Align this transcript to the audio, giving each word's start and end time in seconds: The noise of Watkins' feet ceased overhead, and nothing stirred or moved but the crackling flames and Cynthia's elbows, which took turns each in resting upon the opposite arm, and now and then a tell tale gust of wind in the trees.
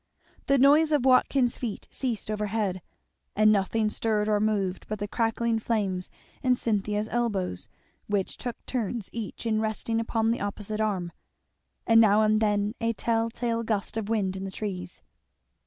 The 0.47 0.57
noise 0.57 0.91
of 0.91 1.05
Watkins' 1.05 1.59
feet 1.59 1.87
ceased 1.91 2.31
overhead, 2.31 2.81
and 3.35 3.51
nothing 3.51 3.87
stirred 3.91 4.27
or 4.27 4.39
moved 4.39 4.87
but 4.89 4.97
the 4.97 5.07
crackling 5.07 5.59
flames 5.59 6.09
and 6.41 6.57
Cynthia's 6.57 7.07
elbows, 7.09 7.67
which 8.07 8.37
took 8.37 8.65
turns 8.65 9.11
each 9.13 9.45
in 9.45 9.61
resting 9.61 9.99
upon 9.99 10.31
the 10.31 10.41
opposite 10.41 10.81
arm, 10.81 11.11
and 11.85 12.01
now 12.01 12.23
and 12.23 12.39
then 12.39 12.73
a 12.81 12.93
tell 12.93 13.29
tale 13.29 13.61
gust 13.61 13.95
of 13.95 14.09
wind 14.09 14.35
in 14.35 14.43
the 14.43 14.49
trees. 14.49 15.03